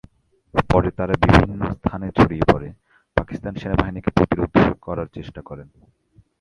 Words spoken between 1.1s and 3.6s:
বিভিন্ন স্থানে ছড়িয়ে পড়ে পাকিস্তান